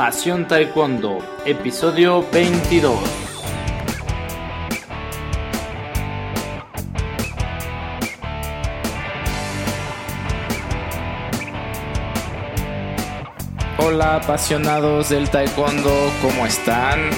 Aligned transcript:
Pasión 0.00 0.48
Taekwondo, 0.48 1.18
episodio 1.44 2.26
22. 2.32 2.98
Hola 13.76 14.16
apasionados 14.16 15.10
del 15.10 15.28
Taekwondo, 15.28 15.92
¿cómo 16.22 16.46
están? 16.46 17.10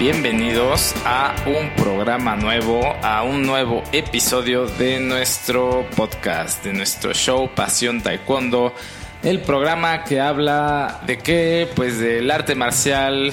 Bienvenidos 0.00 0.96
a 1.04 1.36
un 1.46 1.70
programa 1.80 2.34
nuevo, 2.34 2.96
a 3.00 3.22
un 3.22 3.44
nuevo 3.46 3.84
episodio 3.92 4.66
de 4.66 4.98
nuestro 4.98 5.86
podcast, 5.94 6.64
de 6.64 6.72
nuestro 6.72 7.14
show 7.14 7.48
Pasión 7.54 8.02
Taekwondo 8.02 8.74
el 9.22 9.40
programa 9.40 10.04
que 10.04 10.20
habla 10.20 11.00
de 11.06 11.18
qué, 11.18 11.68
pues 11.74 11.98
del 11.98 12.30
arte 12.30 12.54
marcial, 12.54 13.32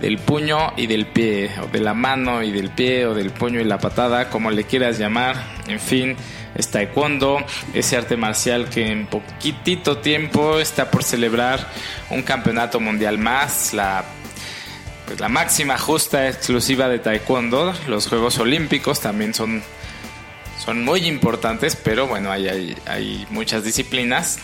del 0.00 0.18
puño 0.18 0.74
y 0.76 0.86
del 0.86 1.06
pie, 1.06 1.50
o 1.62 1.66
de 1.68 1.80
la 1.80 1.94
mano 1.94 2.42
y 2.42 2.52
del 2.52 2.70
pie, 2.70 3.06
o 3.06 3.14
del 3.14 3.30
puño 3.30 3.60
y 3.60 3.64
la 3.64 3.78
patada, 3.78 4.28
como 4.28 4.50
le 4.50 4.64
quieras 4.64 4.98
llamar, 4.98 5.36
en 5.68 5.80
fin, 5.80 6.16
es 6.54 6.70
taekwondo, 6.70 7.38
ese 7.72 7.96
arte 7.96 8.16
marcial 8.16 8.68
que 8.68 8.90
en 8.90 9.06
poquitito 9.06 9.98
tiempo 9.98 10.58
está 10.58 10.90
por 10.90 11.02
celebrar 11.02 11.66
un 12.10 12.22
campeonato 12.22 12.78
mundial 12.80 13.18
más, 13.18 13.72
la 13.72 14.04
pues 15.06 15.20
la 15.20 15.28
máxima 15.28 15.78
justa 15.78 16.28
exclusiva 16.28 16.88
de 16.88 16.98
taekwondo, 16.98 17.72
los 17.86 18.08
Juegos 18.08 18.38
Olímpicos 18.40 19.00
también 19.00 19.34
son, 19.34 19.62
son 20.58 20.84
muy 20.84 21.06
importantes, 21.06 21.76
pero 21.76 22.08
bueno, 22.08 22.32
hay, 22.32 22.48
hay, 22.48 22.76
hay 22.86 23.26
muchas 23.30 23.62
disciplinas 23.62 24.40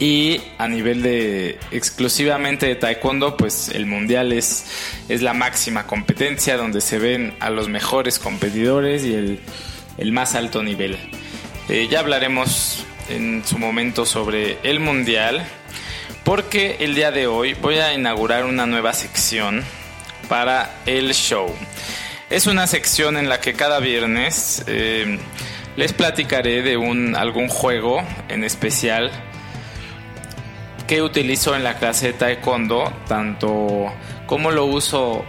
y 0.00 0.40
a 0.56 0.66
nivel 0.66 1.02
de 1.02 1.58
exclusivamente 1.70 2.66
de 2.66 2.74
taekwondo, 2.74 3.36
pues 3.36 3.68
el 3.68 3.84
mundial 3.84 4.32
es, 4.32 4.64
es 5.10 5.20
la 5.20 5.34
máxima 5.34 5.86
competencia 5.86 6.56
donde 6.56 6.80
se 6.80 6.98
ven 6.98 7.34
a 7.38 7.50
los 7.50 7.68
mejores 7.68 8.18
competidores 8.18 9.04
y 9.04 9.14
el, 9.98 10.12
más 10.12 10.34
alto 10.34 10.62
nivel. 10.62 10.96
Eh, 11.68 11.86
ya 11.90 12.00
hablaremos 12.00 12.86
en 13.10 13.44
su 13.44 13.58
momento 13.58 14.06
sobre 14.06 14.56
el 14.62 14.80
mundial, 14.80 15.44
porque 16.24 16.78
el 16.80 16.94
día 16.94 17.10
de 17.10 17.26
hoy 17.26 17.52
voy 17.52 17.76
a 17.76 17.92
inaugurar 17.92 18.46
una 18.46 18.64
nueva 18.64 18.94
sección 18.94 19.62
para 20.30 20.76
el 20.86 21.12
show. 21.12 21.54
Es 22.30 22.46
una 22.46 22.66
sección 22.66 23.18
en 23.18 23.28
la 23.28 23.42
que 23.42 23.52
cada 23.52 23.80
viernes 23.80 24.64
eh, 24.66 25.18
les 25.76 25.92
platicaré 25.92 26.62
de 26.62 26.78
un, 26.78 27.14
algún 27.16 27.48
juego 27.48 28.02
en 28.30 28.44
especial 28.44 29.10
que 30.90 31.02
utilizo 31.02 31.54
en 31.54 31.62
la 31.62 31.78
clase 31.78 32.08
de 32.08 32.12
taekwondo, 32.14 32.92
tanto 33.06 33.92
como 34.26 34.50
lo 34.50 34.64
uso 34.64 35.24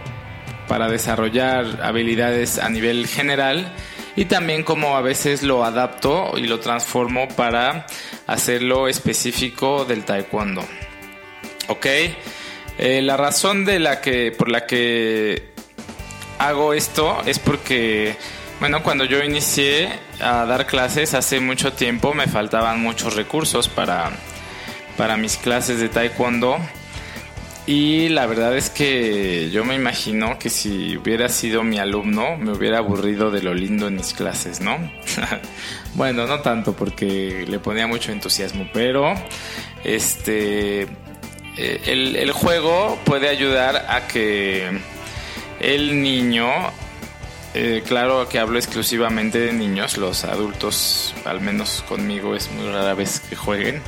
para 0.66 0.88
desarrollar 0.88 1.78
habilidades 1.84 2.58
a 2.58 2.68
nivel 2.68 3.06
general 3.06 3.72
y 4.16 4.24
también 4.24 4.64
como 4.64 4.96
a 4.96 5.02
veces 5.02 5.44
lo 5.44 5.64
adapto 5.64 6.32
y 6.36 6.48
lo 6.48 6.58
transformo 6.58 7.28
para 7.28 7.86
hacerlo 8.26 8.88
específico 8.88 9.84
del 9.84 10.04
taekwondo. 10.04 10.64
¿Ok? 11.68 11.86
Eh, 12.78 13.00
la 13.00 13.16
razón 13.16 13.64
de 13.64 13.78
la 13.78 14.00
que, 14.00 14.32
por 14.32 14.50
la 14.50 14.66
que 14.66 15.52
hago 16.40 16.74
esto 16.74 17.22
es 17.24 17.38
porque, 17.38 18.16
bueno, 18.58 18.82
cuando 18.82 19.04
yo 19.04 19.22
inicié 19.22 19.90
a 20.20 20.44
dar 20.44 20.66
clases 20.66 21.14
hace 21.14 21.38
mucho 21.38 21.72
tiempo 21.72 22.14
me 22.14 22.26
faltaban 22.26 22.80
muchos 22.80 23.14
recursos 23.14 23.68
para 23.68 24.10
para 24.96 25.16
mis 25.16 25.36
clases 25.36 25.78
de 25.78 25.88
taekwondo. 25.88 26.58
Y 27.64 28.08
la 28.08 28.26
verdad 28.26 28.56
es 28.56 28.70
que 28.70 29.50
yo 29.50 29.64
me 29.64 29.76
imagino 29.76 30.36
que 30.38 30.50
si 30.50 30.96
hubiera 30.96 31.28
sido 31.28 31.62
mi 31.62 31.78
alumno 31.78 32.36
me 32.36 32.50
hubiera 32.50 32.78
aburrido 32.78 33.30
de 33.30 33.40
lo 33.40 33.54
lindo 33.54 33.86
en 33.86 33.94
mis 33.94 34.14
clases, 34.14 34.60
¿no? 34.60 34.76
bueno, 35.94 36.26
no 36.26 36.40
tanto 36.40 36.72
porque 36.72 37.44
le 37.46 37.60
ponía 37.60 37.86
mucho 37.86 38.10
entusiasmo, 38.10 38.68
pero 38.72 39.14
este 39.84 40.88
eh, 41.56 41.82
el, 41.86 42.32
juego 42.32 42.98
puede 43.04 43.28
ayudar 43.28 43.86
a 43.88 44.08
que 44.08 44.80
el 45.60 46.02
niño, 46.02 46.48
eh, 47.54 47.84
claro 47.86 48.28
que 48.28 48.40
hablo 48.40 48.58
exclusivamente 48.58 49.38
de 49.38 49.52
niños, 49.52 49.98
los 49.98 50.24
adultos, 50.24 51.14
al 51.24 51.40
menos 51.40 51.84
conmigo, 51.88 52.34
es 52.34 52.50
muy 52.50 52.66
rara 52.66 52.94
vez 52.94 53.20
que 53.20 53.36
jueguen 53.36 53.82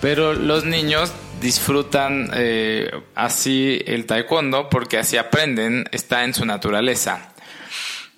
pero 0.00 0.34
los 0.34 0.64
niños 0.64 1.12
disfrutan 1.40 2.30
eh, 2.34 2.90
así 3.14 3.80
el 3.86 4.06
taekwondo 4.06 4.68
porque 4.68 4.98
así 4.98 5.16
aprenden, 5.16 5.88
está 5.92 6.24
en 6.24 6.34
su 6.34 6.44
naturaleza. 6.44 7.32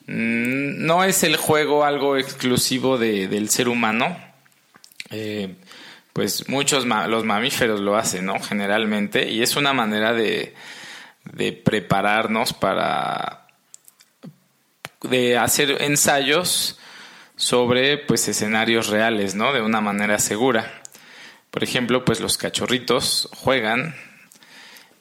Mm, 0.07 0.85
no 0.85 1.05
es 1.05 1.23
el 1.23 1.37
juego 1.37 1.85
algo 1.85 2.17
exclusivo 2.17 2.99
del 2.99 3.49
ser 3.49 3.69
humano. 3.69 4.17
Eh, 5.11 5.55
pues 6.13 6.49
muchos 6.49 6.85
los 6.85 7.25
mamíferos 7.25 7.81
lo 7.81 7.97
hacen, 7.97 8.27
¿no? 8.27 8.41
Generalmente. 8.41 9.31
Y 9.31 9.43
es 9.43 9.57
una 9.57 9.73
manera 9.73 10.13
de, 10.13 10.55
de 11.33 11.53
prepararnos 11.53 12.53
para 12.53 13.47
de 15.03 15.39
hacer 15.39 15.81
ensayos 15.83 16.79
sobre 17.37 17.97
pues 17.97 18.29
escenarios 18.29 18.89
reales, 18.89 19.35
¿no? 19.35 19.53
De 19.53 19.63
una 19.63 19.81
manera 19.81 20.19
segura. 20.19 20.80
Por 21.51 21.65
ejemplo, 21.65 22.05
pues 22.05 22.21
los 22.21 22.39
cachorritos 22.39 23.29
juegan 23.35 23.95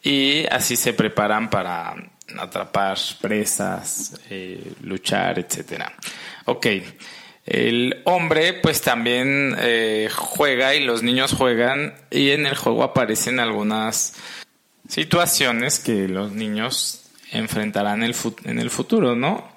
y 0.01 0.45
así 0.47 0.75
se 0.75 0.93
preparan 0.93 1.49
para 1.49 1.95
atrapar 2.37 2.97
presas, 3.21 4.19
eh, 4.29 4.73
luchar, 4.81 5.39
etcétera. 5.39 5.93
Ok, 6.45 6.67
el 7.45 8.01
hombre 8.05 8.53
pues 8.53 8.81
también 8.81 9.55
eh, 9.59 10.09
juega 10.13 10.75
y 10.75 10.83
los 10.83 11.03
niños 11.03 11.33
juegan 11.33 11.95
y 12.11 12.31
en 12.31 12.45
el 12.45 12.55
juego 12.55 12.83
aparecen 12.83 13.39
algunas 13.39 14.15
situaciones 14.87 15.79
que 15.79 16.07
los 16.07 16.31
niños 16.31 17.09
enfrentarán 17.31 18.03
en 18.03 18.59
el 18.59 18.69
futuro, 18.69 19.15
¿no? 19.15 19.51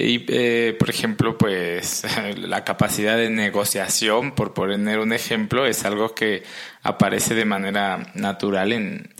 Y, 0.00 0.24
eh, 0.28 0.76
por 0.78 0.90
ejemplo, 0.90 1.36
pues 1.36 2.04
la 2.36 2.64
capacidad 2.64 3.16
de 3.16 3.30
negociación, 3.30 4.32
por 4.32 4.54
poner 4.54 5.00
un 5.00 5.12
ejemplo, 5.12 5.66
es 5.66 5.84
algo 5.84 6.14
que 6.14 6.44
aparece 6.82 7.34
de 7.34 7.44
manera 7.44 8.12
natural 8.14 8.72
en, 8.72 9.12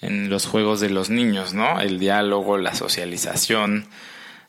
en 0.00 0.28
los 0.28 0.46
juegos 0.46 0.80
de 0.80 0.90
los 0.90 1.10
niños, 1.10 1.54
¿no? 1.54 1.80
El 1.80 2.00
diálogo, 2.00 2.58
la 2.58 2.74
socialización, 2.74 3.86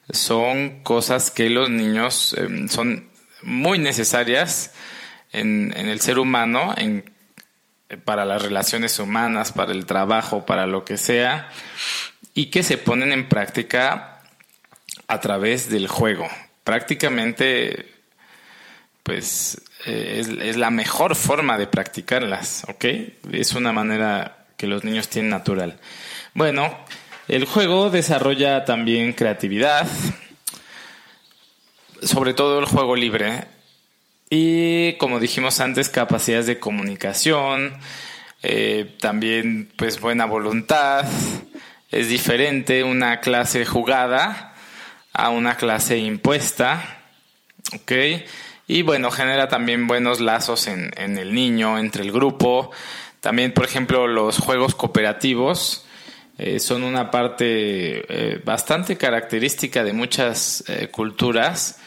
son 0.09 0.81
cosas 0.83 1.29
que 1.29 1.49
los 1.49 1.69
niños 1.69 2.33
em, 2.37 2.69
son 2.69 3.09
muy 3.43 3.77
necesarias 3.77 4.73
en, 5.31 5.73
en 5.77 5.89
el 5.89 6.01
ser 6.01 6.17
humano, 6.17 6.73
en, 6.75 7.11
para 8.03 8.25
las 8.25 8.41
relaciones 8.41 8.97
humanas, 8.99 9.51
para 9.51 9.73
el 9.73 9.85
trabajo, 9.85 10.45
para 10.45 10.65
lo 10.65 10.83
que 10.85 10.97
sea, 10.97 11.49
y 12.33 12.47
que 12.47 12.63
se 12.63 12.77
ponen 12.77 13.11
en 13.11 13.29
práctica 13.29 14.16
a 15.07 15.19
través 15.19 15.69
del 15.69 15.87
juego. 15.87 16.27
Prácticamente, 16.63 17.93
pues 19.03 19.61
eh, 19.85 20.23
es, 20.41 20.57
la 20.57 20.69
mejor 20.69 21.15
forma 21.15 21.57
de 21.57 21.67
practicarlas, 21.67 22.65
¿ok? 22.67 22.85
Es 23.31 23.53
una 23.53 23.71
manera 23.71 24.45
que 24.57 24.67
los 24.67 24.83
niños 24.83 25.07
tienen 25.07 25.29
natural. 25.29 25.79
Bueno, 26.33 26.75
el 27.27 27.45
juego 27.45 27.89
desarrolla 27.89 28.65
también 28.65 29.13
creatividad, 29.13 29.87
sobre 32.01 32.33
todo 32.33 32.59
el 32.59 32.65
juego 32.65 32.95
libre, 32.95 33.45
y 34.29 34.93
como 34.93 35.19
dijimos 35.19 35.61
antes, 35.61 35.87
capacidades 35.89 36.47
de 36.47 36.59
comunicación, 36.59 37.77
eh, 38.43 38.95
también 38.99 39.71
pues 39.77 40.01
buena 40.01 40.25
voluntad. 40.25 41.05
Es 41.91 42.09
diferente 42.09 42.83
una 42.83 43.21
clase 43.21 43.65
jugada 43.65 44.53
a 45.17 45.29
una 45.29 45.57
clase 45.57 45.97
impuesta, 45.97 47.01
¿ok? 47.73 47.91
Y 48.67 48.83
bueno, 48.83 49.09
genera 49.09 49.47
también 49.47 49.87
buenos 49.87 50.19
lazos 50.19 50.67
en, 50.67 50.91
el 50.95 51.33
niño, 51.33 51.79
entre 51.79 52.03
el 52.03 52.11
grupo. 52.11 52.69
También, 53.19 53.51
por 53.51 53.65
ejemplo, 53.65 54.07
los 54.07 54.37
juegos 54.37 54.75
cooperativos 54.75 55.85
eh, 56.37 56.59
son 56.59 56.83
una 56.83 57.09
parte 57.09 58.05
eh, 58.07 58.41
bastante 58.45 58.95
característica 58.95 59.83
de 59.83 59.93
muchas 59.93 60.63
eh, 60.67 60.89
culturas. 60.89 61.79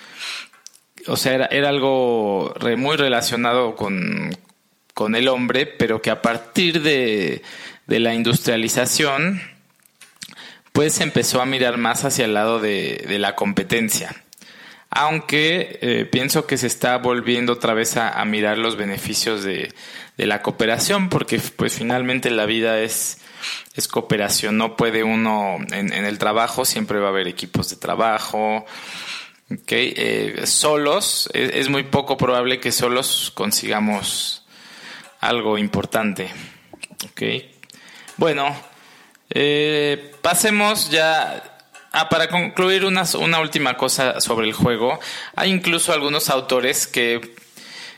O 1.06 1.16
sea, 1.16 1.46
era, 1.46 1.68
algo 1.68 2.52
muy 2.76 2.96
relacionado 2.96 3.76
con, 3.76 4.36
con, 4.92 5.14
el 5.14 5.28
hombre, 5.28 5.66
pero 5.66 6.02
que 6.02 6.10
a 6.10 6.20
partir 6.20 6.82
de, 6.82 7.42
de 7.86 8.00
la 8.00 8.12
industrialización, 8.12 9.40
pues 10.80 11.02
empezó 11.02 11.42
a 11.42 11.44
mirar 11.44 11.76
más 11.76 12.06
hacia 12.06 12.24
el 12.24 12.32
lado 12.32 12.58
de, 12.58 13.04
la 13.18 13.36
competencia. 13.36 14.16
aunque 14.88 15.78
eh, 15.82 16.08
pienso 16.10 16.46
que 16.46 16.56
se 16.56 16.68
está 16.68 16.96
volviendo 16.96 17.52
otra 17.52 17.74
vez 17.74 17.98
a, 17.98 18.24
mirar 18.24 18.56
los 18.56 18.76
beneficios 18.76 19.44
de, 19.44 19.74
la 20.16 20.40
cooperación, 20.40 21.10
porque 21.10 21.38
pues 21.38 21.74
finalmente 21.74 22.30
la 22.30 22.46
vida 22.46 22.80
es, 22.80 23.18
es 23.74 23.88
cooperación, 23.88 24.56
no 24.56 24.74
puede 24.74 25.04
uno 25.04 25.58
en, 25.70 25.92
el 25.92 26.16
trabajo, 26.16 26.64
siempre 26.64 26.98
va 26.98 27.08
a 27.08 27.10
haber 27.10 27.28
equipos 27.28 27.68
de 27.68 27.76
trabajo, 27.76 28.64
okay, 29.50 29.92
eh, 29.94 30.46
solos, 30.46 31.28
es, 31.34 31.68
muy 31.68 31.82
poco 31.82 32.16
probable 32.16 32.58
que 32.58 32.72
solos 32.72 33.30
consigamos 33.34 34.46
algo 35.20 35.58
importante. 35.58 36.30
Okay. 37.10 37.54
Bueno, 38.16 38.69
eh, 39.30 40.12
pasemos 40.22 40.90
ya 40.90 41.50
Ah, 41.92 42.08
para 42.08 42.28
concluir 42.28 42.84
una, 42.84 43.02
una 43.18 43.40
última 43.40 43.76
cosa 43.76 44.20
sobre 44.20 44.46
el 44.46 44.52
juego, 44.52 45.00
hay 45.34 45.50
incluso 45.50 45.92
algunos 45.92 46.30
autores 46.30 46.86
que, 46.86 47.34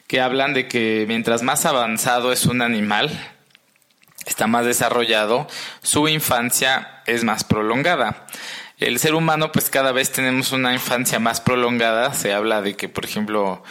que 0.07 0.23
hablan 0.23 0.55
de 0.55 0.67
que 0.67 1.05
mientras 1.07 1.43
más 1.43 1.67
avanzado 1.67 2.33
es 2.33 2.47
un 2.47 2.63
animal, 2.63 3.11
está 4.25 4.47
más 4.47 4.65
desarrollado, 4.65 5.47
su 5.83 6.09
infancia 6.09 7.03
es 7.05 7.23
más 7.23 7.45
prolongada. 7.45 8.27
El 8.79 8.99
ser 8.99 9.15
humano, 9.15 9.53
pues 9.53 9.69
cada 9.69 9.93
vez 9.93 10.11
tenemos 10.11 10.53
una 10.53 10.73
infancia 10.73 11.19
más 11.19 11.43
prolongada. 11.43 12.15
Se 12.15 12.33
habla 12.33 12.63
de 12.63 12.75
que, 12.75 12.89
por 12.89 13.05
ejemplo, 13.05 13.63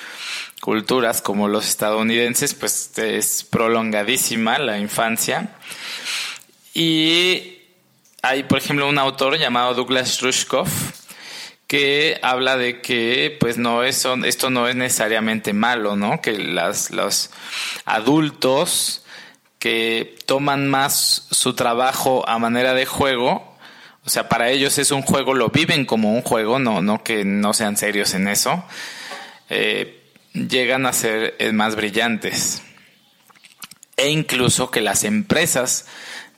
culturas 0.61 1.21
como 1.21 1.47
los 1.47 1.67
estadounidenses, 1.67 2.53
pues 2.53 2.95
es 2.97 3.43
prolongadísima 3.43 4.59
la 4.59 4.77
infancia. 4.77 5.49
Y 6.73 7.59
hay, 8.21 8.43
por 8.43 8.59
ejemplo, 8.59 8.87
un 8.87 8.99
autor 8.99 9.37
llamado 9.37 9.73
Douglas 9.73 10.21
Rushkoff 10.21 11.01
que 11.71 12.19
habla 12.21 12.57
de 12.57 12.81
que 12.81 13.37
pues 13.39 13.57
no 13.57 13.83
es, 13.83 14.05
esto 14.25 14.49
no 14.49 14.67
es 14.67 14.75
necesariamente 14.75 15.53
malo, 15.53 15.95
¿no? 15.95 16.19
Que 16.19 16.37
las, 16.37 16.91
los 16.91 17.29
adultos 17.85 19.05
que 19.57 20.17
toman 20.25 20.69
más 20.69 21.27
su 21.31 21.53
trabajo 21.53 22.27
a 22.27 22.39
manera 22.39 22.73
de 22.73 22.85
juego, 22.85 23.55
o 24.03 24.09
sea, 24.09 24.27
para 24.27 24.49
ellos 24.49 24.79
es 24.79 24.91
un 24.91 25.01
juego, 25.01 25.33
lo 25.33 25.47
viven 25.47 25.85
como 25.85 26.13
un 26.13 26.23
juego, 26.23 26.59
no, 26.59 26.81
no 26.81 27.03
que 27.03 27.23
no 27.23 27.53
sean 27.53 27.77
serios 27.77 28.15
en 28.15 28.27
eso, 28.27 28.65
eh, 29.49 30.11
llegan 30.33 30.85
a 30.85 30.91
ser 30.91 31.35
eh, 31.39 31.53
más 31.53 31.77
brillantes. 31.77 32.63
E 33.95 34.09
incluso 34.09 34.71
que 34.71 34.81
las 34.81 35.05
empresas 35.05 35.85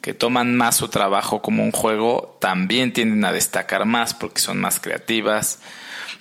que 0.03 0.13
toman 0.13 0.57
más 0.57 0.75
su 0.75 0.89
trabajo 0.89 1.41
como 1.41 1.63
un 1.63 1.71
juego 1.71 2.37
también 2.41 2.91
tienden 2.91 3.23
a 3.23 3.31
destacar 3.31 3.85
más 3.85 4.13
porque 4.13 4.41
son 4.41 4.59
más 4.59 4.81
creativas, 4.81 5.59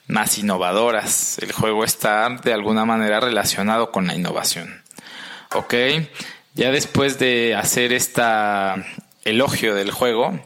más 0.06 0.38
innovadoras. 0.38 1.40
El 1.40 1.50
juego 1.50 1.82
está 1.82 2.29
de 2.29 2.52
alguna 2.52 2.84
manera 2.84 3.19
relacionado 3.19 3.90
con 3.90 4.06
la 4.06 4.14
innovación. 4.14 4.84
¿Ok? 5.52 5.75
Ya 6.55 6.70
después 6.70 7.19
de 7.19 7.56
hacer 7.56 7.93
esta 7.93 8.76
elogio 9.25 9.75
del 9.75 9.90
juego, 9.90 10.40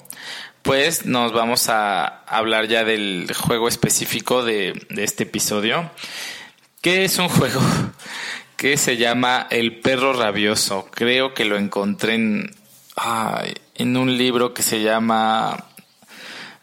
pues 0.62 1.05
nos 1.05 1.35
vamos 1.35 1.69
a 1.69 2.23
hablar 2.25 2.69
ya 2.69 2.85
del 2.85 3.31
juego 3.37 3.69
específico 3.69 4.47
de, 4.47 4.87
de 4.88 5.05
este 5.05 5.25
episodio, 5.25 5.91
que 6.81 7.05
es 7.05 7.19
un 7.19 7.29
juego 7.29 7.61
que 8.56 8.79
se 8.79 8.97
llama 8.97 9.47
El 9.50 9.81
perro 9.81 10.15
rabioso. 10.15 10.88
Creo 10.91 11.35
que 11.35 11.44
lo 11.44 11.59
encontré 11.59 12.15
en 12.15 12.56
en 13.75 13.96
un 13.96 14.16
libro 14.16 14.54
que 14.54 14.62
se 14.62 14.82
llama 14.82 15.66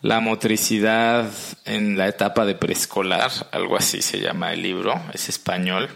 La 0.02 0.20
motricidad 0.20 1.32
en 1.66 1.98
la 1.98 2.08
etapa 2.08 2.46
de 2.46 2.56
preescolar, 2.56 3.32
algo 3.52 3.78
así 3.78 4.02
se 4.02 4.20
llama 4.20 4.54
el 4.54 4.62
libro, 4.62 5.00
es 5.14 5.30
español, 5.30 5.90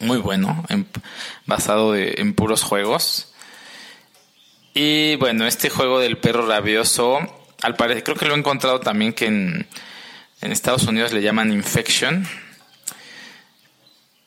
muy 0.00 0.18
bueno, 0.18 0.64
basado 1.46 1.94
en 1.96 2.34
puros 2.34 2.62
juegos. 2.62 3.32
Y 4.74 5.16
bueno, 5.16 5.46
este 5.46 5.70
juego 5.70 6.00
del 6.00 6.18
perro 6.18 6.46
rabioso, 6.46 7.18
al 7.62 7.76
parecer, 7.76 8.04
creo 8.04 8.16
que 8.16 8.26
lo 8.26 8.34
he 8.34 8.38
encontrado 8.38 8.80
también 8.80 9.12
que 9.12 9.26
en 9.26 9.66
Estados 10.40 10.84
Unidos 10.84 11.12
le 11.12 11.22
llaman 11.22 11.52
Infection, 11.52 12.26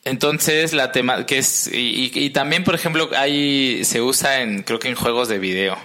entonces, 0.06 0.74
la 0.74 0.92
tema 0.92 1.26
que 1.26 1.40
es, 1.40 1.70
y, 1.72 2.30
también, 2.32 2.64
por 2.64 2.76
ejemplo, 2.76 3.10
ahí 3.16 3.84
se 3.84 4.02
usa 4.02 4.42
en, 4.42 4.64
creo 4.64 4.80
que 4.80 4.90
en 4.90 4.96
juegos 4.96 5.28
de 5.28 5.40
video. 5.40 5.78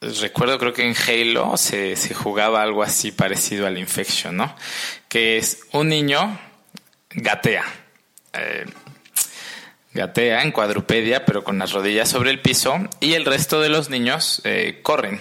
recuerdo, 0.00 0.58
creo 0.58 0.72
que 0.72 0.86
en 0.86 0.94
Halo 0.94 1.56
se, 1.56 1.96
se 1.96 2.14
jugaba 2.14 2.62
algo 2.62 2.82
así 2.82 3.12
parecido 3.12 3.66
al 3.66 3.78
Infection, 3.78 4.36
¿no? 4.36 4.54
Que 5.08 5.38
es 5.38 5.60
un 5.72 5.88
niño 5.88 6.38
gatea. 7.10 7.64
Eh, 8.34 8.64
gatea 9.94 10.42
en 10.42 10.52
cuadrupedia, 10.52 11.24
pero 11.24 11.44
con 11.44 11.58
las 11.58 11.72
rodillas 11.72 12.08
sobre 12.08 12.30
el 12.30 12.40
piso, 12.40 12.76
y 13.00 13.14
el 13.14 13.24
resto 13.24 13.60
de 13.60 13.68
los 13.68 13.88
niños 13.88 14.42
eh, 14.44 14.80
corren. 14.82 15.20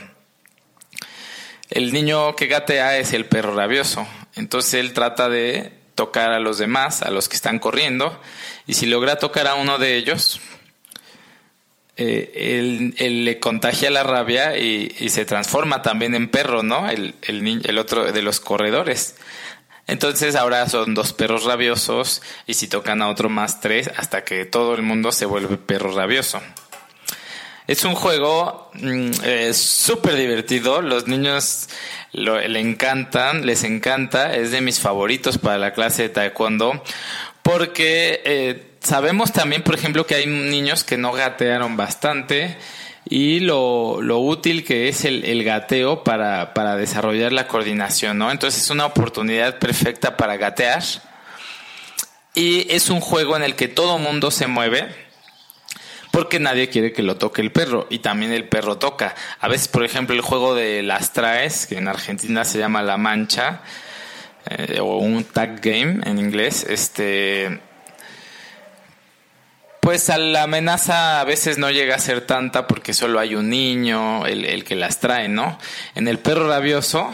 El 1.70 1.94
niño 1.94 2.36
que 2.36 2.48
gatea 2.48 2.98
es 2.98 3.14
el 3.14 3.26
perro 3.26 3.56
rabioso. 3.56 4.08
Entonces 4.36 4.76
él 4.76 4.94
trata 4.94 5.30
de 5.30 5.83
tocar 5.96 6.32
a 6.32 6.40
los 6.40 6.58
demás, 6.58 7.02
a 7.02 7.12
los 7.12 7.30
que 7.30 7.36
están 7.36 7.60
corriendo, 7.60 8.20
y 8.68 8.74
si 8.74 8.86
logra 8.86 9.18
tocar 9.18 9.48
a 9.48 9.56
uno 9.56 9.78
de 9.78 9.96
ellos, 9.98 10.40
eh, 11.96 12.94
él, 12.98 13.26
le 13.26 13.40
contagia 13.40 13.92
la 13.92 14.02
rabia 14.02 14.58
y, 14.58 14.90
se 15.10 15.26
transforma 15.26 15.82
también 15.84 16.16
en 16.16 16.30
perro, 16.30 16.64
¿no? 16.64 16.90
El, 16.90 17.16
el, 17.22 17.78
otro 17.78 18.12
de 18.12 18.22
los 18.22 18.40
corredores. 18.40 19.16
Entonces 19.86 20.36
ahora 20.36 20.68
son 20.70 20.94
dos 20.94 21.14
perros 21.14 21.44
rabiosos 21.44 22.22
y 22.48 22.54
si 22.56 22.68
tocan 22.68 23.02
a 23.02 23.10
otro 23.10 23.30
más 23.30 23.60
tres 23.60 23.92
hasta 23.98 24.24
que 24.24 24.46
todo 24.46 24.76
el 24.76 24.82
mundo 24.82 25.12
se 25.12 25.26
vuelve 25.26 25.58
perro 25.58 25.94
rabioso. 25.94 26.42
Es 27.68 27.84
un 27.86 27.94
juego 27.96 28.72
mm, 28.74 29.12
eh, 29.24 29.54
súper 29.54 30.16
divertido. 30.16 30.82
Los 30.82 31.08
niños 31.08 31.70
le 32.14 32.60
encantan, 32.60 33.46
les 33.46 33.64
encanta. 33.64 34.36
Es 34.36 34.52
de 34.52 34.62
mis 34.62 34.80
favoritos 34.80 35.38
para 35.38 35.58
la 35.58 35.74
clase 35.74 36.04
de 36.04 36.10
taekwondo. 36.10 36.84
Porque 37.42 38.22
eh, 38.24 38.64
sabemos 38.82 39.34
también, 39.34 39.64
por 39.64 39.76
ejemplo, 39.76 40.06
que 40.06 40.16
hay 40.16 40.28
niños 40.28 40.84
que 40.84 40.98
no 40.98 41.12
gatearon 41.12 41.76
bastante. 41.76 42.58
Y 43.10 43.42
lo, 43.42 44.02
lo 44.02 44.20
útil 44.20 44.64
que 44.64 44.88
es 44.88 45.04
el, 45.04 45.26
el 45.26 45.44
gateo 45.44 46.04
para, 46.04 46.54
para 46.54 46.78
desarrollar 46.78 47.34
la 47.34 47.48
coordinación, 47.48 48.18
¿no? 48.18 48.32
Entonces 48.32 48.64
es 48.64 48.70
una 48.70 48.86
oportunidad 48.86 49.60
perfecta 49.60 50.16
para 50.16 50.38
gatear. 50.38 50.84
Y 52.34 52.72
es 52.74 52.90
un 52.90 53.02
juego 53.02 53.36
en 53.36 53.44
el 53.44 53.56
que 53.56 53.68
todo 53.68 53.98
mundo 53.98 54.32
se 54.32 54.48
mueve 54.48 55.04
porque 56.14 56.40
nadie 56.40 56.70
quiere 56.70 56.94
que 56.94 57.02
lo 57.02 57.18
toque 57.18 57.42
el 57.42 57.52
perro 57.52 57.88
y 57.90 57.98
también 57.98 58.32
el 58.32 58.48
perro 58.48 58.78
toca. 58.78 59.16
A 59.40 59.48
veces, 59.48 59.68
por 59.68 59.84
ejemplo, 59.84 60.14
el 60.14 60.22
juego 60.22 60.54
de 60.54 60.84
las 60.84 61.12
traes, 61.12 61.66
que 61.66 61.80
en 61.80 61.88
Argentina 61.88 62.46
se 62.46 62.60
llama 62.60 62.84
La 62.84 62.98
Mancha, 62.98 63.62
eh, 64.48 64.78
o 64.80 65.00
un 65.00 65.24
tag 65.24 65.60
game 65.60 66.02
en 66.06 66.20
inglés, 66.20 66.68
este 66.70 67.62
pues 69.80 70.08
la 70.16 70.44
amenaza 70.44 71.20
a 71.20 71.24
veces 71.24 71.58
no 71.58 71.72
llega 71.72 71.96
a 71.96 72.00
ser 72.00 72.22
tanta 72.22 72.68
porque 72.68 72.94
solo 72.94 73.20
hay 73.20 73.34
un 73.34 73.50
niño, 73.50 74.28
el, 74.28 74.46
el, 74.46 74.64
que 74.64 74.76
las 74.76 75.00
trae, 75.00 75.28
¿no? 75.28 75.58
En 75.96 76.08
el 76.08 76.20
perro 76.20 76.48
rabioso, 76.48 77.12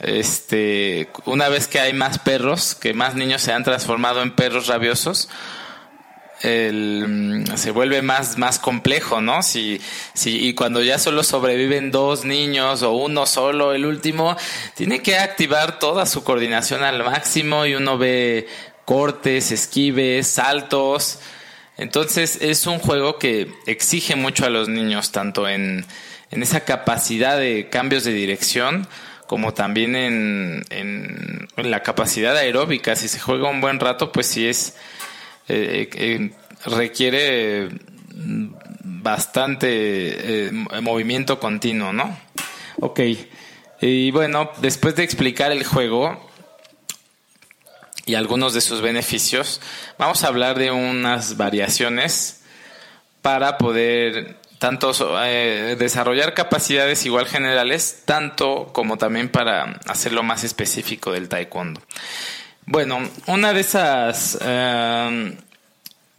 este, 0.00 1.10
una 1.26 1.50
vez 1.50 1.68
que 1.68 1.78
hay 1.78 1.92
más 1.92 2.18
perros, 2.18 2.74
que 2.74 2.94
más 2.94 3.16
niños 3.16 3.42
se 3.42 3.52
han 3.52 3.64
transformado 3.64 4.22
en 4.22 4.34
perros 4.34 4.66
rabiosos, 4.66 5.28
el, 6.42 7.44
se 7.56 7.70
vuelve 7.70 8.02
más, 8.02 8.38
más 8.38 8.58
complejo, 8.58 9.20
¿no? 9.20 9.42
Si, 9.42 9.80
si, 10.14 10.48
y 10.48 10.54
cuando 10.54 10.82
ya 10.82 10.98
solo 10.98 11.22
sobreviven 11.22 11.90
dos 11.90 12.24
niños 12.24 12.82
o 12.82 12.92
uno 12.92 13.26
solo, 13.26 13.72
el 13.72 13.86
último, 13.86 14.36
tiene 14.74 15.02
que 15.02 15.18
activar 15.18 15.78
toda 15.78 16.06
su 16.06 16.24
coordinación 16.24 16.82
al 16.82 17.02
máximo 17.04 17.66
y 17.66 17.74
uno 17.74 17.98
ve 17.98 18.48
cortes, 18.84 19.52
esquives, 19.52 20.26
saltos. 20.26 21.20
Entonces 21.76 22.38
es 22.40 22.66
un 22.66 22.78
juego 22.78 23.18
que 23.18 23.52
exige 23.66 24.16
mucho 24.16 24.44
a 24.44 24.50
los 24.50 24.68
niños, 24.68 25.12
tanto 25.12 25.48
en, 25.48 25.86
en 26.30 26.42
esa 26.42 26.60
capacidad 26.60 27.38
de 27.38 27.68
cambios 27.68 28.04
de 28.04 28.12
dirección, 28.12 28.88
como 29.26 29.54
también 29.54 29.96
en, 29.96 30.64
en, 30.70 31.48
en, 31.56 31.70
la 31.70 31.82
capacidad 31.82 32.36
aeróbica. 32.36 32.96
Si 32.96 33.08
se 33.08 33.18
juega 33.18 33.48
un 33.48 33.60
buen 33.60 33.80
rato, 33.80 34.12
pues 34.12 34.26
sí 34.26 34.46
es, 34.46 34.74
eh, 35.48 35.88
eh, 35.94 36.30
requiere 36.66 37.68
bastante 38.14 39.68
eh, 40.46 40.52
movimiento 40.80 41.40
continuo, 41.40 41.92
¿no? 41.92 42.16
Ok. 42.80 43.00
Y 43.80 44.10
bueno, 44.12 44.50
después 44.60 44.94
de 44.94 45.02
explicar 45.02 45.50
el 45.50 45.64
juego 45.64 46.30
y 48.06 48.14
algunos 48.14 48.54
de 48.54 48.60
sus 48.60 48.80
beneficios, 48.80 49.60
vamos 49.98 50.22
a 50.22 50.28
hablar 50.28 50.58
de 50.58 50.70
unas 50.70 51.36
variaciones 51.36 52.42
para 53.22 53.58
poder 53.58 54.36
tanto 54.58 54.92
desarrollar 55.76 56.34
capacidades 56.34 57.04
igual 57.04 57.26
generales, 57.26 58.02
tanto 58.04 58.70
como 58.72 58.96
también 58.96 59.28
para 59.28 59.80
hacerlo 59.86 60.22
más 60.22 60.44
específico 60.44 61.10
del 61.10 61.28
taekwondo. 61.28 61.80
Bueno, 62.66 63.00
una 63.26 63.52
de 63.52 63.60
esas 63.60 64.38
em, 64.40 65.36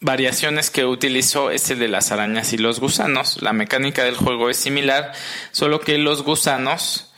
variaciones 0.01 0.69
que 0.69 0.85
utilizo 0.85 1.51
es 1.51 1.69
el 1.69 1.79
de 1.79 1.87
las 1.87 2.11
arañas 2.11 2.53
y 2.53 2.57
los 2.57 2.79
gusanos. 2.79 3.41
La 3.41 3.53
mecánica 3.53 4.03
del 4.03 4.17
juego 4.17 4.49
es 4.49 4.57
similar, 4.57 5.13
solo 5.51 5.79
que 5.79 5.97
los 5.97 6.23
gusanos, 6.23 7.13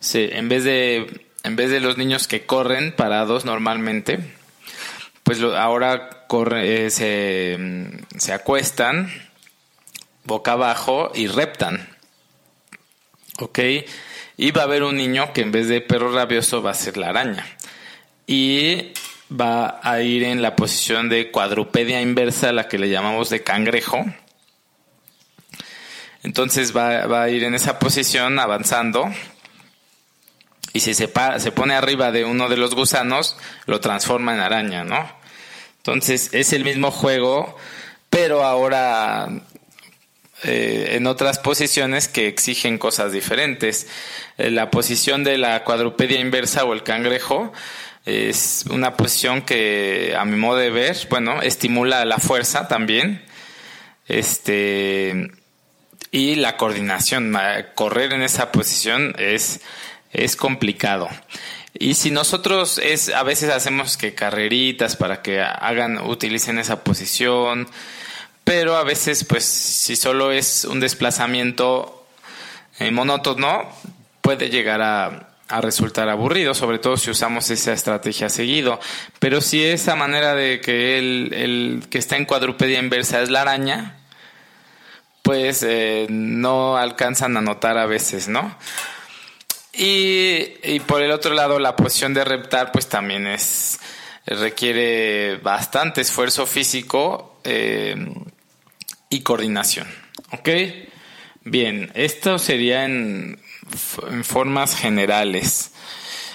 se, 0.00 0.38
en, 0.38 0.48
vez 0.48 0.64
de, 0.64 1.26
en 1.42 1.56
vez 1.56 1.70
de 1.70 1.80
los 1.80 1.98
niños 1.98 2.28
que 2.28 2.46
corren 2.46 2.92
parados 2.92 3.44
normalmente, 3.44 4.20
pues 5.24 5.42
ahora 5.42 6.26
corre, 6.28 6.86
eh, 6.86 6.90
se, 6.90 7.58
se 8.16 8.32
acuestan 8.32 9.10
boca 10.24 10.52
abajo 10.52 11.10
y 11.14 11.26
reptan. 11.26 11.88
¿Ok? 13.40 13.58
Y 14.36 14.52
va 14.52 14.62
a 14.62 14.64
haber 14.64 14.84
un 14.84 14.96
niño 14.96 15.32
que 15.32 15.40
en 15.40 15.50
vez 15.50 15.66
de 15.66 15.80
perro 15.80 16.12
rabioso 16.12 16.62
va 16.62 16.70
a 16.70 16.74
ser 16.74 16.96
la 16.96 17.08
araña. 17.08 17.44
Y 18.28 18.92
va 19.28 19.80
a 19.82 20.00
ir 20.02 20.22
en 20.22 20.40
la 20.40 20.54
posición 20.54 21.08
de 21.08 21.32
cuadrupedia 21.32 22.00
inversa, 22.00 22.52
la 22.52 22.68
que 22.68 22.78
le 22.78 22.88
llamamos 22.88 23.30
de 23.30 23.42
cangrejo. 23.42 24.04
Entonces 26.22 26.76
va, 26.76 27.06
va 27.06 27.24
a 27.24 27.30
ir 27.30 27.42
en 27.42 27.56
esa 27.56 27.80
posición 27.80 28.38
avanzando. 28.38 29.10
Y 30.72 30.80
si 30.80 30.94
se, 30.94 31.10
se 31.38 31.52
pone 31.52 31.74
arriba 31.74 32.12
de 32.12 32.24
uno 32.24 32.48
de 32.48 32.56
los 32.56 32.74
gusanos, 32.74 33.36
lo 33.66 33.80
transforma 33.80 34.34
en 34.34 34.40
araña, 34.40 34.84
¿no? 34.84 35.10
Entonces 35.78 36.30
es 36.32 36.52
el 36.52 36.64
mismo 36.64 36.90
juego, 36.90 37.56
pero 38.10 38.44
ahora 38.44 39.28
eh, 40.44 40.90
en 40.92 41.06
otras 41.08 41.38
posiciones 41.40 42.06
que 42.06 42.28
exigen 42.28 42.78
cosas 42.78 43.12
diferentes. 43.12 43.88
Eh, 44.36 44.50
la 44.50 44.70
posición 44.70 45.24
de 45.24 45.36
la 45.36 45.64
cuadrupedia 45.64 46.20
inversa 46.20 46.64
o 46.64 46.74
el 46.74 46.84
cangrejo 46.84 47.52
es 48.04 48.64
una 48.70 48.96
posición 48.96 49.42
que 49.42 50.14
a 50.18 50.24
mi 50.24 50.36
modo 50.36 50.58
de 50.58 50.70
ver, 50.70 50.96
bueno, 51.10 51.42
estimula 51.42 52.04
la 52.04 52.18
fuerza 52.18 52.68
también. 52.68 53.22
Este 54.06 55.30
y 56.10 56.36
la 56.36 56.56
coordinación, 56.56 57.36
correr 57.74 58.14
en 58.14 58.22
esa 58.22 58.50
posición 58.52 59.14
es 59.18 59.60
es 60.12 60.36
complicado. 60.36 61.08
Y 61.74 61.94
si 61.94 62.10
nosotros 62.10 62.78
es 62.82 63.10
a 63.10 63.22
veces 63.22 63.50
hacemos 63.50 63.96
que 63.96 64.14
carreritas 64.14 64.96
para 64.96 65.22
que 65.22 65.40
hagan 65.40 65.98
utilicen 65.98 66.58
esa 66.58 66.82
posición, 66.82 67.68
pero 68.44 68.76
a 68.76 68.84
veces 68.84 69.24
pues 69.24 69.44
si 69.44 69.96
solo 69.96 70.32
es 70.32 70.64
un 70.64 70.80
desplazamiento 70.80 72.06
eh, 72.78 72.90
monótono 72.90 73.70
puede 74.22 74.48
llegar 74.48 74.80
a, 74.80 75.27
a, 75.48 75.60
resultar 75.60 76.08
aburrido, 76.08 76.54
sobre 76.54 76.78
todo 76.78 76.96
si 76.96 77.10
usamos 77.10 77.50
esa 77.50 77.72
estrategia 77.72 78.28
seguido. 78.28 78.80
Pero 79.18 79.40
si 79.40 79.64
esa 79.64 79.96
manera 79.96 80.34
de 80.34 80.60
que 80.60 80.98
el, 80.98 81.32
el 81.32 81.82
que 81.90 81.98
está 81.98 82.16
en 82.16 82.24
cuadrupedia 82.24 82.78
inversa 82.78 83.22
es 83.22 83.30
la 83.30 83.42
araña, 83.42 83.96
pues 85.22 85.62
eh, 85.62 86.06
no 86.08 86.76
alcanzan 86.76 87.36
a 87.36 87.40
notar 87.40 87.78
a 87.78 87.86
veces, 87.86 88.28
¿no? 88.28 88.56
Y, 89.72 90.54
y, 90.64 90.80
por 90.80 91.02
el 91.02 91.12
otro 91.12 91.34
lado, 91.34 91.58
la 91.58 91.76
posición 91.76 92.14
de 92.14 92.24
reptar, 92.24 92.72
pues 92.72 92.88
también 92.88 93.26
es 93.26 93.78
requiere 94.26 95.36
bastante 95.36 96.00
esfuerzo 96.00 96.46
físico. 96.46 97.40
Eh, 97.44 97.96
y 99.10 99.20
coordinación. 99.20 99.88
¿Ok? 100.32 100.48
Bien, 101.50 101.90
esto 101.94 102.38
sería 102.38 102.84
en, 102.84 103.40
formas 104.22 104.76
generales. 104.76 105.70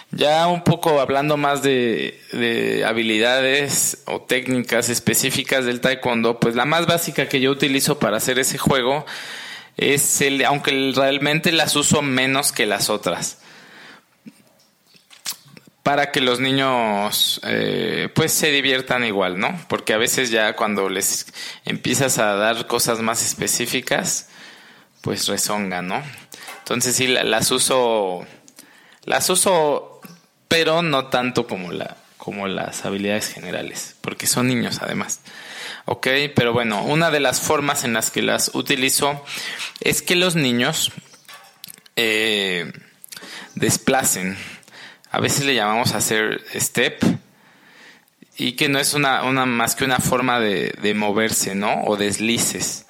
Ya 0.09 0.47
un 0.47 0.63
poco 0.63 0.99
hablando 0.99 1.37
más 1.37 1.61
de, 1.61 2.19
de, 2.31 2.83
habilidades 2.83 4.01
o 4.05 4.21
técnicas 4.21 4.89
específicas 4.89 5.65
del 5.65 5.81
taekwondo, 5.81 6.39
pues 6.39 6.55
la 6.55 6.65
más 6.65 6.87
básica 6.87 7.29
que 7.29 7.41
yo 7.41 7.51
utilizo 7.51 7.99
para 7.99 8.17
hacer 8.17 8.39
ese 8.39 8.57
juego 8.57 9.05
es 9.77 10.21
el, 10.21 10.43
aunque 10.45 10.91
realmente 10.95 11.51
las 11.51 11.75
uso 11.75 12.01
menos 12.01 12.51
que 12.51 12.65
las 12.65 12.89
otras 12.89 13.37
para 15.83 16.11
que 16.11 16.21
los 16.21 16.39
niños 16.39 17.41
eh, 17.43 18.07
pues 18.15 18.31
se 18.31 18.49
diviertan 18.51 19.03
igual, 19.03 19.37
¿no? 19.37 19.59
Porque 19.67 19.93
a 19.93 19.97
veces 19.97 20.31
ya 20.31 20.55
cuando 20.55 20.89
les 20.89 21.27
empiezas 21.65 22.17
a 22.19 22.35
dar 22.35 22.67
cosas 22.67 23.01
más 23.01 23.23
específicas, 23.23 24.29
pues 25.03 25.27
rezongan, 25.27 25.87
¿no? 25.87 26.01
Entonces 26.57 26.95
sí, 26.95 27.05
las 27.05 27.51
uso, 27.51 28.25
las 29.03 29.29
uso, 29.29 30.01
pero 30.47 30.81
no 30.81 31.09
tanto 31.09 31.45
como, 31.45 31.71
la, 31.71 31.97
como 32.17 32.47
las 32.47 32.85
habilidades 32.85 33.27
generales, 33.27 33.95
porque 34.01 34.25
son 34.25 34.47
niños 34.47 34.79
además. 34.81 35.19
Ok, 35.85 36.07
pero 36.35 36.53
bueno, 36.53 36.83
una 36.83 37.11
de 37.11 37.19
las 37.19 37.41
formas 37.41 37.83
en 37.83 37.93
las 37.93 38.09
que 38.09 38.23
las 38.23 38.51
utilizo 38.55 39.23
es 39.81 40.01
que 40.01 40.15
los 40.15 40.35
niños 40.35 40.91
eh, 41.95 42.71
desplacen 43.53 44.37
a 45.13 45.19
veces 45.19 45.45
le 45.45 45.53
llamamos 45.53 45.93
hacer 45.93 46.43
step 46.55 47.03
y 48.35 48.53
que 48.53 48.67
no 48.67 48.79
es 48.79 48.95
una, 48.95 49.23
una 49.25 49.45
más 49.45 49.75
que 49.75 49.85
una 49.85 49.99
forma 49.99 50.39
de, 50.39 50.73
de, 50.81 50.95
moverse, 50.95 51.53
¿no? 51.53 51.83
O 51.83 51.97
deslices. 51.97 52.82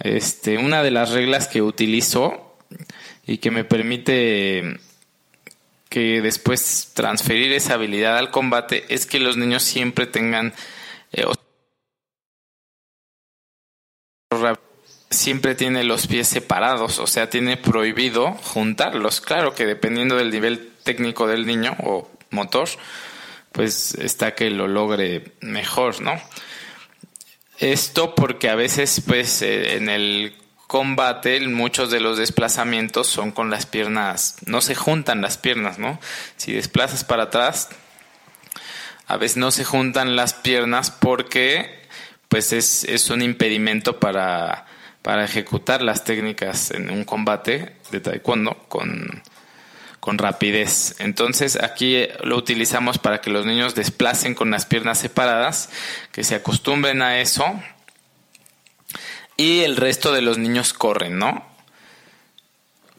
Este, 0.00 0.58
una 0.58 0.82
de 0.82 0.90
las 0.90 1.10
reglas 1.10 1.48
que 1.48 1.62
utilizo 1.62 2.56
y 3.26 3.38
que 3.38 3.50
me 3.50 3.64
permite 3.64 4.78
que 5.88 6.20
después 6.20 6.90
transferir 6.94 7.52
esa 7.52 7.74
habilidad 7.74 8.18
al 8.18 8.30
combate 8.30 8.84
es 8.88 9.06
que 9.06 9.20
los 9.20 9.36
niños 9.36 9.62
siempre 9.62 10.06
tengan 10.06 10.52
eh, 11.12 11.24
siempre 15.10 15.54
tiene 15.54 15.84
los 15.84 16.06
pies 16.06 16.28
separados, 16.28 16.98
o 16.98 17.06
sea, 17.06 17.30
tiene 17.30 17.56
prohibido 17.56 18.32
juntarlos. 18.32 19.20
Claro 19.20 19.54
que 19.54 19.66
dependiendo 19.66 20.16
del 20.16 20.30
nivel 20.30 20.72
técnico 20.82 21.26
del 21.26 21.46
niño 21.46 21.76
o 21.82 22.10
motor, 22.30 22.68
pues 23.52 23.94
está 23.94 24.34
que 24.34 24.50
lo 24.50 24.68
logre 24.68 25.32
mejor, 25.40 26.00
¿no? 26.00 26.20
Esto 27.58 28.14
porque 28.14 28.48
a 28.50 28.54
veces, 28.54 29.02
pues, 29.06 29.42
eh, 29.42 29.76
en 29.76 29.88
el 29.88 30.36
combate, 30.66 31.40
muchos 31.48 31.90
de 31.90 32.00
los 32.00 32.18
desplazamientos 32.18 33.06
son 33.06 33.32
con 33.32 33.50
las 33.50 33.66
piernas, 33.66 34.36
no 34.46 34.60
se 34.60 34.74
juntan 34.74 35.22
las 35.22 35.38
piernas, 35.38 35.78
¿no? 35.78 35.98
Si 36.36 36.52
desplazas 36.52 37.04
para 37.04 37.24
atrás, 37.24 37.68
a 39.06 39.16
veces 39.16 39.36
no 39.36 39.50
se 39.50 39.64
juntan 39.64 40.16
las 40.16 40.34
piernas 40.34 40.90
porque, 40.90 41.86
pues, 42.28 42.52
es, 42.52 42.84
es 42.84 43.10
un 43.10 43.22
impedimento 43.22 44.00
para 44.00 44.66
para 45.06 45.24
ejecutar 45.24 45.82
las 45.82 46.02
técnicas 46.02 46.72
en 46.72 46.90
un 46.90 47.04
combate 47.04 47.76
de 47.92 48.00
taekwondo 48.00 48.64
con, 48.68 49.22
con 50.06 50.18
rapidez. 50.18 50.94
Entonces 51.00 51.60
aquí 51.60 52.06
lo 52.22 52.36
utilizamos 52.36 52.96
para 52.96 53.20
que 53.20 53.28
los 53.28 53.44
niños 53.44 53.74
desplacen 53.74 54.36
con 54.36 54.52
las 54.52 54.64
piernas 54.64 54.98
separadas, 54.98 55.68
que 56.12 56.22
se 56.22 56.36
acostumbren 56.36 57.02
a 57.02 57.18
eso 57.18 57.44
y 59.36 59.62
el 59.62 59.74
resto 59.74 60.12
de 60.12 60.22
los 60.22 60.38
niños 60.38 60.74
corren, 60.74 61.18
¿no? 61.18 61.44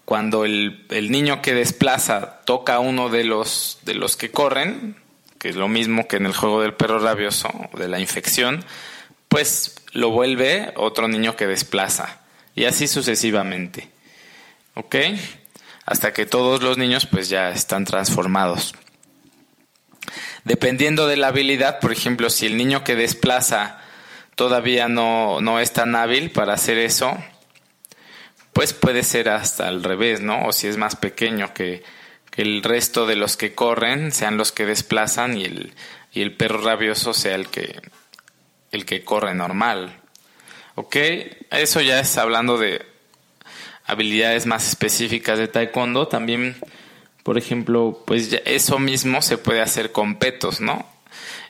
Cuando 0.04 0.44
el, 0.44 0.86
el 0.90 1.10
niño 1.10 1.42
que 1.42 1.54
desplaza 1.54 2.42
toca 2.44 2.76
a 2.76 2.80
uno 2.80 3.08
de 3.08 3.24
los, 3.24 3.80
de 3.84 3.96
los 3.96 4.18
que 4.18 4.30
corren, 4.30 4.98
que 5.40 5.48
es 5.48 5.56
lo 5.56 5.70
mismo 5.70 6.10
que 6.10 6.18
en 6.18 6.26
el 6.26 6.36
juego 6.36 6.62
del 6.62 6.74
perro 6.74 7.00
rabioso, 7.00 7.50
de 7.78 7.88
la 7.88 8.02
infección, 8.02 8.66
pues 9.30 9.76
lo 9.94 10.10
vuelve 10.10 10.74
otro 10.76 11.08
niño 11.08 11.38
que 11.38 11.48
desplaza. 11.48 12.20
Y 12.54 12.66
así 12.66 12.86
sucesivamente. 12.86 13.88
¿Ok? 14.74 14.96
Hasta 15.88 16.12
que 16.12 16.26
todos 16.26 16.62
los 16.62 16.78
niños 16.78 17.06
pues 17.06 17.30
ya 17.30 17.50
están 17.50 17.86
transformados. 17.86 18.76
Dependiendo 20.44 21.08
de 21.08 21.16
la 21.16 21.30
habilidad, 21.30 21.80
por 21.80 21.94
ejemplo, 21.94 22.30
si 22.30 22.46
el 22.46 22.58
niño 22.58 22.84
que 22.84 22.96
desplaza 22.96 23.80
todavía 24.36 24.90
no, 24.90 25.40
no 25.40 25.62
es 25.62 25.72
tan 25.72 25.96
hábil 25.96 26.32
para 26.32 26.54
hacer 26.54 26.78
eso, 26.78 27.18
pues 28.52 28.74
puede 28.74 29.04
ser 29.04 29.30
hasta 29.30 29.70
al 29.70 29.82
revés, 29.82 30.20
¿no? 30.20 30.48
O 30.48 30.52
si 30.52 30.68
es 30.68 30.76
más 30.76 30.98
pequeño 30.98 31.54
que, 31.54 31.84
que 32.32 32.42
el 32.42 32.64
resto 32.64 33.08
de 33.08 33.16
los 33.16 33.38
que 33.38 33.56
corren 33.56 34.12
sean 34.12 34.36
los 34.36 34.52
que 34.52 34.66
desplazan 34.66 35.38
y 35.38 35.46
el, 35.46 35.74
y 36.12 36.22
el 36.22 36.36
perro 36.36 36.62
rabioso 36.62 37.14
sea 37.14 37.36
el 37.36 37.48
que, 37.48 37.80
el 38.72 38.86
que 38.86 39.06
corre 39.06 39.34
normal. 39.36 40.02
¿Ok? 40.76 40.98
Eso 41.50 41.80
ya 41.80 42.02
es 42.02 42.18
hablando 42.18 42.58
de 42.58 42.86
habilidades 43.88 44.46
más 44.46 44.68
específicas 44.68 45.40
de 45.40 45.48
taekwondo. 45.48 46.08
También, 46.08 46.56
por 47.24 47.38
ejemplo, 47.38 48.04
pues 48.06 48.40
eso 48.46 48.78
mismo 48.78 49.22
se 49.22 49.38
puede 49.38 49.62
hacer 49.62 49.92
con 49.92 50.18
petos, 50.18 50.62
¿no? 50.62 50.86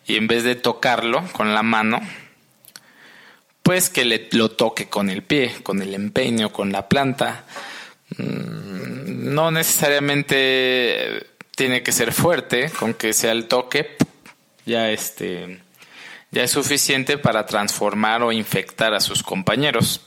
Y 0.05 0.15
en 0.15 0.27
vez 0.27 0.43
de 0.43 0.55
tocarlo 0.55 1.23
con 1.33 1.53
la 1.53 1.63
mano, 1.63 1.99
pues 3.63 3.89
que 3.89 4.05
le, 4.05 4.29
lo 4.31 4.51
toque 4.51 4.87
con 4.87 5.09
el 5.09 5.23
pie, 5.23 5.55
con 5.63 5.81
el 5.81 5.93
empeño, 5.93 6.53
con 6.53 6.71
la 6.71 6.87
planta. 6.87 7.43
Mm, 8.17 9.33
no 9.33 9.51
necesariamente 9.51 11.27
tiene 11.55 11.83
que 11.83 11.91
ser 11.91 12.13
fuerte, 12.13 12.69
con 12.69 12.93
que 12.93 13.11
sea 13.11 13.33
el 13.33 13.47
toque, 13.47 13.97
ya 14.65 14.89
este 14.91 15.59
ya 16.31 16.43
es 16.43 16.51
suficiente 16.51 17.17
para 17.17 17.45
transformar 17.45 18.21
o 18.21 18.31
infectar 18.31 18.93
a 18.93 18.99
sus 18.99 19.23
compañeros. 19.23 20.01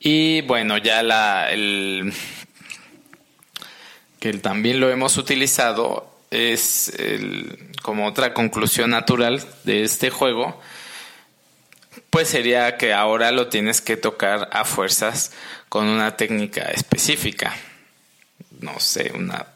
Y 0.00 0.40
bueno, 0.42 0.78
ya 0.78 1.02
la 1.02 1.52
el 1.52 2.12
que 4.18 4.32
también 4.34 4.80
lo 4.80 4.90
hemos 4.90 5.16
utilizado 5.18 6.10
es 6.30 6.92
como 7.82 8.06
otra 8.06 8.34
conclusión 8.34 8.90
natural 8.90 9.44
de 9.64 9.82
este 9.82 10.10
juego, 10.10 10.60
pues 12.10 12.28
sería 12.28 12.76
que 12.76 12.92
ahora 12.92 13.30
lo 13.30 13.48
tienes 13.48 13.80
que 13.80 13.96
tocar 13.96 14.48
a 14.52 14.64
fuerzas 14.64 15.32
con 15.68 15.86
una 15.86 16.16
técnica 16.16 16.62
específica. 16.64 17.54
No 18.60 18.78
sé, 18.80 19.12
una 19.14 19.46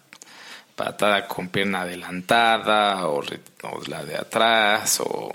patada 0.76 1.26
con 1.26 1.48
pierna 1.48 1.82
adelantada 1.82 3.08
o, 3.08 3.22
la 3.86 4.04
de 4.04 4.16
atrás 4.16 5.00
o, 5.00 5.32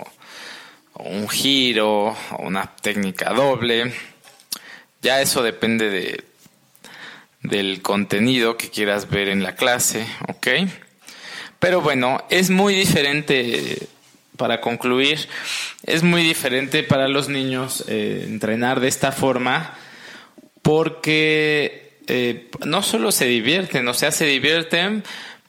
un 0.94 1.28
giro 1.28 2.08
o 2.08 2.42
una 2.42 2.66
técnica 2.76 3.32
doble. 3.32 3.92
Ya 5.02 5.20
eso 5.20 5.42
depende 5.42 5.90
de, 5.90 6.24
del 7.42 7.82
contenido 7.82 8.56
que 8.56 8.70
quieras 8.70 9.08
ver 9.08 9.28
en 9.28 9.42
la 9.42 9.54
clase, 9.54 10.06
¿ok? 10.28 10.48
Pero 11.58 11.80
bueno, 11.80 12.24
es 12.30 12.50
muy 12.50 12.74
diferente, 12.74 13.88
para 14.36 14.60
concluir, 14.60 15.28
es 15.84 16.02
muy 16.02 16.22
diferente 16.22 16.82
para 16.82 17.08
los 17.08 17.28
niños 17.28 17.84
eh, 17.88 18.24
entrenar 18.26 18.80
de 18.80 18.88
esta 18.88 19.12
forma 19.12 19.74
porque 20.62 21.98
eh, 22.06 22.50
no 22.64 22.82
solo 22.82 23.12
se 23.12 23.26
divierten, 23.26 23.86
o 23.88 23.94
sea, 23.94 24.10
se 24.10 24.26
divierten, 24.26 25.04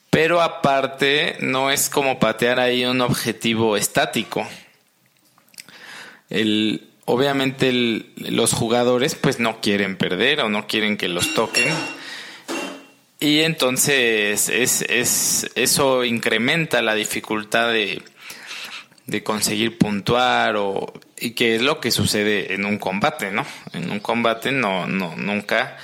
pero 0.10 0.42
aparte 0.42 1.38
no 1.40 1.72
es 1.72 1.90
como 1.90 2.20
patear 2.20 2.60
ahí 2.60 2.86
un 2.86 3.02
objetivo 3.02 3.78
estático. 3.78 4.48
El, 6.30 6.91
obviamente 7.12 8.06
los 8.16 8.54
jugadores 8.54 9.16
pues 9.16 9.38
no 9.38 9.60
quieren 9.60 9.98
perder 9.98 10.40
o 10.40 10.50
no 10.50 10.66
quieren 10.66 10.96
que 10.96 11.10
los 11.10 11.34
toquen. 11.34 11.68
Y 13.20 13.42
entonces 13.42 14.48
es, 14.48 14.82
es, 14.84 15.52
eso 15.56 16.06
incrementa 16.06 16.82
la 16.82 16.96
dificultad 16.96 17.70
de, 17.74 18.02
de 19.08 19.24
conseguir 19.24 19.78
puntuar 19.78 20.56
o 20.56 20.94
y 21.20 21.32
que 21.32 21.56
es 21.56 21.62
lo 21.62 21.82
que 21.82 21.92
sucede 21.92 22.54
en 22.54 22.64
un 22.64 22.78
combate, 22.78 23.30
¿no? 23.30 23.46
En 23.74 23.92
un 23.92 24.00
combate 24.00 24.54
no, 24.54 24.88
no 24.88 25.14
nunca 25.18 25.78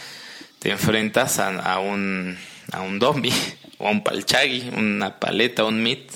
te 0.60 0.72
enfrentas 0.72 1.40
a, 1.40 1.50
a 1.50 1.80
un 1.80 2.38
a 2.72 2.82
un 2.82 3.02
zombie 3.02 3.34
o 3.80 3.90
un 3.90 4.02
palchagui, 4.02 4.72
una 4.78 5.20
paleta, 5.20 5.66
un 5.66 5.84
mit. 5.84 6.10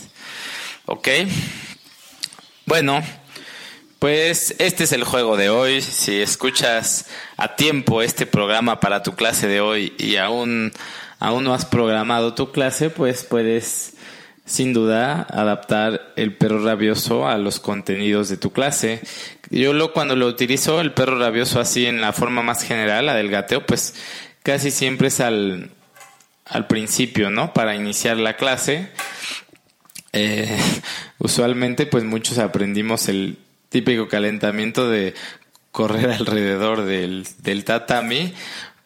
¿Ok? 0.86 1.10
Bueno, 2.66 3.04
pues 4.02 4.56
este 4.58 4.86
es 4.86 4.94
el 4.94 5.04
juego 5.04 5.38
de 5.38 5.52
hoy. 5.52 5.80
Si 5.80 6.20
escuchas 6.20 7.06
a 7.38 7.56
tiempo 7.56 8.02
este 8.02 8.26
programa 8.26 8.80
para 8.80 9.04
tu 9.04 9.14
clase 9.14 9.48
de 9.48 9.62
hoy 9.62 9.94
y 10.00 10.16
aún, 10.16 10.72
aún 11.20 11.44
no 11.44 11.54
has 11.54 11.66
programado 11.66 12.34
tu 12.34 12.52
clase, 12.52 12.90
pues 12.90 13.24
puedes 13.24 13.94
sin 14.44 14.74
duda 14.74 15.22
adaptar 15.30 16.14
el 16.16 16.36
perro 16.36 16.66
rabioso 16.66 17.28
a 17.28 17.38
los 17.38 17.60
contenidos 17.60 18.28
de 18.30 18.38
tu 18.38 18.52
clase. 18.52 19.02
Yo 19.52 19.72
lo, 19.72 19.94
cuando 19.94 20.16
lo 20.16 20.26
utilizo, 20.26 20.82
el 20.82 20.94
perro 20.94 21.20
rabioso 21.20 21.60
así 21.60 21.86
en 21.86 22.02
la 22.02 22.12
forma 22.12 22.42
más 22.42 22.64
general, 22.64 23.06
la 23.06 23.14
del 23.14 23.30
gateo, 23.30 23.68
pues 23.68 23.94
casi 24.42 24.72
siempre 24.72 25.10
es 25.10 25.20
al, 25.20 25.70
al 26.46 26.66
principio, 26.66 27.30
¿no? 27.30 27.54
Para 27.54 27.76
iniciar 27.76 28.18
la 28.18 28.36
clase. 28.36 28.90
Eh, 30.12 30.58
usualmente, 31.20 31.86
pues 31.86 32.04
muchos 32.04 32.40
aprendimos 32.40 33.08
el 33.08 33.38
típico 33.72 34.08
calentamiento 34.08 34.90
de 34.90 35.16
correr 35.72 36.12
alrededor 36.20 36.84
del, 36.84 37.26
del 37.40 37.64
tatami, 37.64 38.34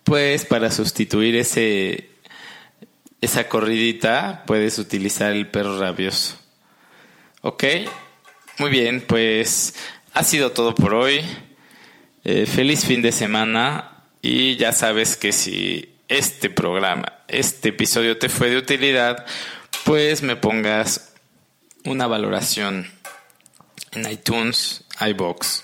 pues 0.06 0.46
para 0.46 0.72
sustituir 0.72 1.36
ese 1.36 2.12
esa 3.22 3.50
corridita 3.50 4.44
puedes 4.46 4.78
utilizar 4.78 5.32
el 5.32 5.48
perro 5.48 5.80
rabioso. 5.80 6.38
¿Ok? 7.42 7.64
Muy 8.60 8.70
bien, 8.70 9.02
pues 9.02 9.74
ha 10.14 10.24
sido 10.24 10.52
todo 10.52 10.76
por 10.76 10.94
hoy. 10.94 11.22
Eh, 12.24 12.46
feliz 12.46 12.86
fin 12.86 13.02
de 13.02 13.12
semana 13.12 14.04
y 14.22 14.58
ya 14.58 14.72
sabes 14.72 15.18
que 15.18 15.32
si 15.32 15.96
este 16.08 16.50
programa, 16.50 17.24
este 17.28 17.70
episodio 17.70 18.18
te 18.18 18.30
fue 18.30 18.50
de 18.50 18.58
utilidad, 18.58 19.26
pues 19.86 20.22
me 20.22 20.36
pongas 20.36 21.14
una 21.84 22.06
valoración 22.06 22.95
en 23.96 24.12
iTunes, 24.12 24.84
iBox. 25.00 25.64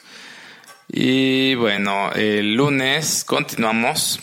Y 0.87 1.55
bueno, 1.55 2.11
el 2.13 2.55
lunes 2.55 3.23
continuamos. 3.23 4.19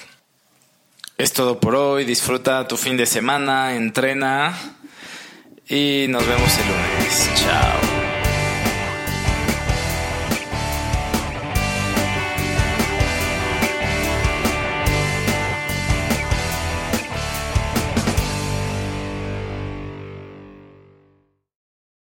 Es 1.17 1.33
todo 1.33 1.59
por 1.59 1.75
hoy. 1.75 2.05
Disfruta 2.05 2.69
tu 2.69 2.77
fin 2.77 2.97
de 2.97 3.07
semana, 3.07 3.75
entrena 3.75 4.57
y 5.69 6.07
nos 6.09 6.27
vemos 6.27 6.59
el 6.59 6.67
lunes. 6.69 7.31
Chao. 7.35 7.98